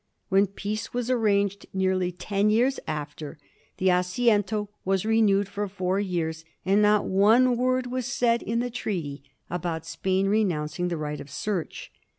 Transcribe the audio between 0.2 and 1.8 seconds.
When peace was arranged,